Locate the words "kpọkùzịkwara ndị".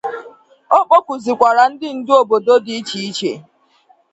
0.87-1.87